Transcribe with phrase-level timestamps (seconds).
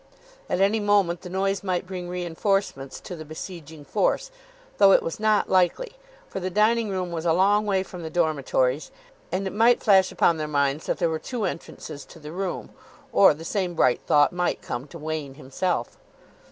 [0.49, 4.31] At any moment the noise might bring reinforcements to the besieging force,
[4.79, 5.91] though it was not likely,
[6.27, 8.89] for the dining room was a long way from the dormitories;
[9.31, 12.71] and it might flash upon their minds that there were two entrances to the room.
[13.13, 15.99] Or the same bright thought might come to Wain himself.